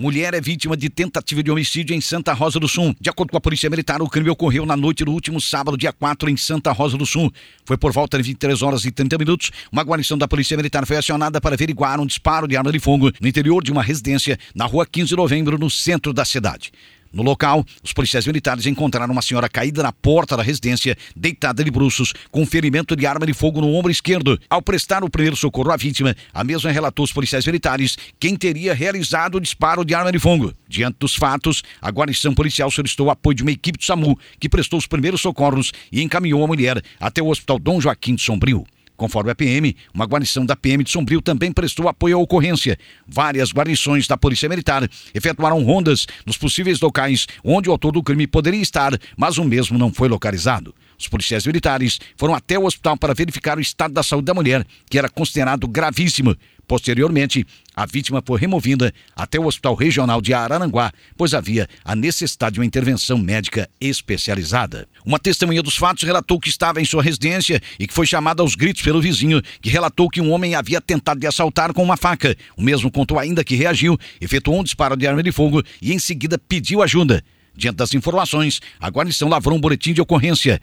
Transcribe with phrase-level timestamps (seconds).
[0.00, 2.94] Mulher é vítima de tentativa de homicídio em Santa Rosa do Sul.
[3.00, 5.92] De acordo com a Polícia Militar, o crime ocorreu na noite do último sábado, dia
[5.92, 7.32] 4, em Santa Rosa do Sul.
[7.64, 9.50] Foi por volta de 23 horas e 30 minutos.
[9.72, 13.10] Uma guarnição da Polícia Militar foi acionada para averiguar um disparo de arma de fogo
[13.20, 16.70] no interior de uma residência na rua 15 de novembro, no centro da cidade.
[17.12, 21.70] No local, os policiais militares encontraram uma senhora caída na porta da residência, deitada de
[21.70, 24.38] bruços, com ferimento de arma de fogo no ombro esquerdo.
[24.48, 28.74] Ao prestar o primeiro socorro à vítima, a mesma relatou aos policiais militares quem teria
[28.74, 30.52] realizado o disparo de arma de fogo.
[30.68, 34.48] Diante dos fatos, a guarnição policial solicitou o apoio de uma equipe do SAMU, que
[34.48, 38.66] prestou os primeiros socorros e encaminhou a mulher até o Hospital Dom Joaquim de Sombrio.
[38.98, 42.76] Conforme a PM, uma guarnição da PM de Sombrio também prestou apoio à ocorrência.
[43.06, 48.26] Várias guarnições da Polícia Militar efetuaram rondas nos possíveis locais onde o autor do crime
[48.26, 50.74] poderia estar, mas o mesmo não foi localizado.
[50.98, 54.66] Os policiais militares foram até o hospital para verificar o estado da saúde da mulher,
[54.90, 56.36] que era considerado gravíssimo.
[56.68, 62.54] Posteriormente, a vítima foi removida até o Hospital Regional de Araranguá, pois havia a necessidade
[62.54, 64.86] de uma intervenção médica especializada.
[65.02, 68.54] Uma testemunha dos fatos relatou que estava em sua residência e que foi chamada aos
[68.54, 72.36] gritos pelo vizinho, que relatou que um homem havia tentado de assaltar com uma faca.
[72.54, 75.98] O mesmo contou ainda que reagiu, efetuou um disparo de arma de fogo e em
[75.98, 77.24] seguida pediu ajuda.
[77.56, 80.60] Diante das informações, a guarnição lavrou um boletim de ocorrência.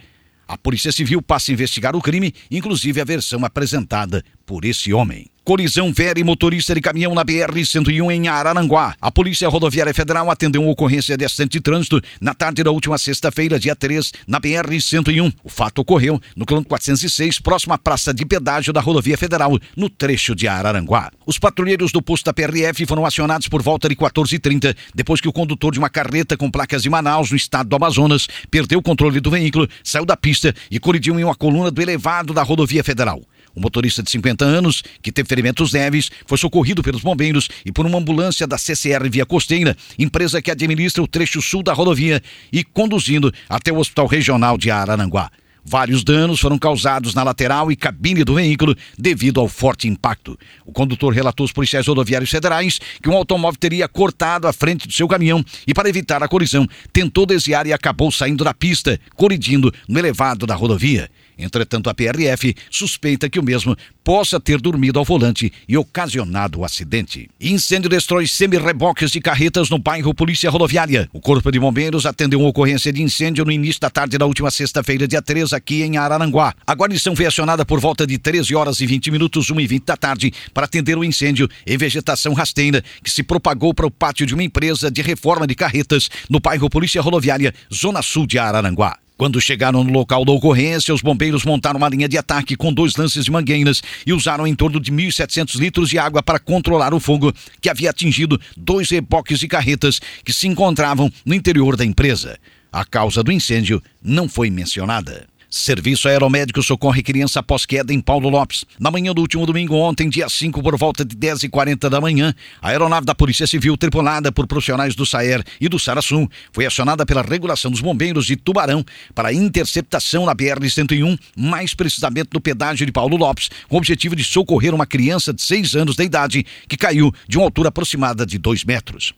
[0.47, 5.31] A Polícia Civil passa a investigar o crime, inclusive a versão apresentada por esse homem.
[5.45, 8.95] Colisão Vera e motorista de caminhão na BR-101 em Araranguá.
[8.99, 12.97] A Polícia Rodoviária Federal atendeu uma ocorrência de acidente de trânsito na tarde da última
[12.97, 15.31] sexta-feira, dia 3, na BR-101.
[15.43, 19.87] O fato ocorreu no quilômetro 406, próximo à praça de pedágio da Rodovia Federal, no
[19.87, 21.11] trecho de Araranguá.
[21.27, 25.33] Os patrulheiros do posto da PRF foram acionados por volta de 14h30, depois que o
[25.33, 29.19] condutor de uma carreta com placas de Manaus, no estado do Amazonas, perdeu o controle
[29.19, 33.21] do veículo, saiu da pista e colidiu em uma coluna do elevado da Rodovia Federal.
[33.55, 37.85] O motorista de 50 anos, que teve ferimentos leves, foi socorrido pelos bombeiros e por
[37.85, 42.63] uma ambulância da CCR Via Costeira, empresa que administra o trecho sul da rodovia, e
[42.63, 45.31] conduzindo até o Hospital Regional de Araranguá.
[45.67, 50.37] Vários danos foram causados na lateral e cabine do veículo devido ao forte impacto.
[50.63, 54.93] O condutor relatou aos policiais rodoviários federais que um automóvel teria cortado a frente do
[54.93, 59.73] seu caminhão e, para evitar a colisão, tentou desviar e acabou saindo da pista, colidindo
[59.89, 61.09] no elevado da rodovia.
[61.37, 66.65] Entretanto, a PRF suspeita que o mesmo possa ter dormido ao volante e ocasionado o
[66.65, 67.29] acidente.
[67.41, 71.09] Incêndio destrói semi-reboques de carretas no bairro Polícia Rodoviária.
[71.11, 74.51] O Corpo de Bombeiros atendeu uma ocorrência de incêndio no início da tarde da última
[74.51, 76.53] sexta-feira, dia 3, aqui em Araranguá.
[76.67, 79.85] A guarnição foi acionada por volta de 13 horas e 20 minutos, 1 e 20
[79.85, 84.25] da tarde, para atender o incêndio em vegetação rasteira que se propagou para o pátio
[84.25, 88.97] de uma empresa de reforma de carretas no bairro Polícia Rodoviária, Zona Sul de Araranguá.
[89.17, 92.97] Quando chegaram no local da ocorrência, os bombeiros montaram uma linha de ataque com dois
[92.97, 96.99] lances de mangueiras e usaram em torno de 1.700 litros de água para controlar o
[96.99, 102.37] fogo que havia atingido dois reboques de carretas que se encontravam no interior da empresa.
[102.73, 105.25] A causa do incêndio não foi mencionada.
[105.57, 108.65] Serviço Aeromédico socorre criança após queda em Paulo Lopes.
[108.77, 112.71] Na manhã do último domingo, ontem, dia 5, por volta de 10h40 da manhã, a
[112.71, 117.21] aeronave da Polícia Civil, tripulada por profissionais do SAER e do Sarasum, foi acionada pela
[117.21, 118.83] regulação dos bombeiros de Tubarão
[119.15, 124.25] para interceptação na BR-101, mais precisamente no pedágio de Paulo Lopes, com o objetivo de
[124.25, 128.37] socorrer uma criança de 6 anos de idade que caiu de uma altura aproximada de
[128.37, 129.13] 2 metros.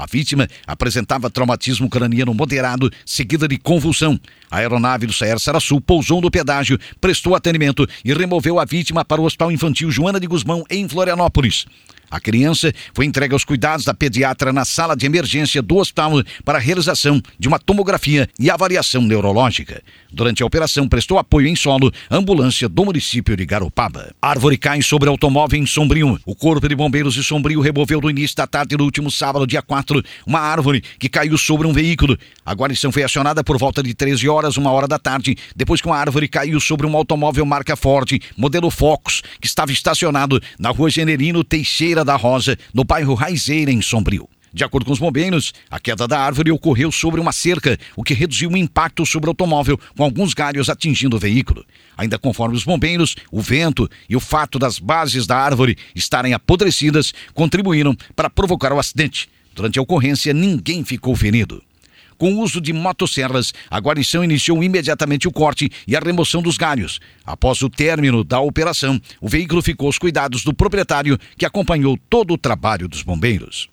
[0.00, 4.18] A vítima apresentava traumatismo craniano moderado, seguida de convulsão.
[4.50, 9.20] A aeronave do Saer Saraçu pousou no pedágio, prestou atendimento e removeu a vítima para
[9.20, 11.66] o Hospital Infantil Joana de Guzmão, em Florianópolis.
[12.10, 16.58] A criança foi entregue aos cuidados da pediatra na sala de emergência do hospital para
[16.58, 19.80] a realização de uma tomografia e avaliação neurológica.
[20.12, 24.12] Durante a operação, prestou apoio em solo ambulância do município de Garopaba.
[24.20, 26.18] Árvore cai sobre automóvel em Sombrio.
[26.26, 29.62] O Corpo de Bombeiros de Sombrio removeu no início da tarde do último sábado, dia
[29.62, 32.18] 4, uma árvore que caiu sobre um veículo.
[32.44, 35.86] A guarnição foi acionada por volta de 13 horas, uma hora da tarde, depois que
[35.86, 40.90] uma árvore caiu sobre um automóvel marca Ford, modelo Focus, que estava estacionado na rua
[40.90, 44.28] Generino Teixeira da Rosa, no bairro Raizeira, em Sombrio.
[44.52, 48.14] De acordo com os bombeiros, a queda da árvore ocorreu sobre uma cerca, o que
[48.14, 51.64] reduziu o impacto sobre o automóvel, com alguns galhos atingindo o veículo.
[51.96, 57.12] Ainda conforme os bombeiros, o vento e o fato das bases da árvore estarem apodrecidas
[57.32, 59.28] contribuíram para provocar o acidente.
[59.54, 61.62] Durante a ocorrência, ninguém ficou ferido.
[62.20, 66.58] Com o uso de motosserras, a guarnição iniciou imediatamente o corte e a remoção dos
[66.58, 67.00] galhos.
[67.24, 72.34] Após o término da operação, o veículo ficou aos cuidados do proprietário, que acompanhou todo
[72.34, 73.70] o trabalho dos bombeiros.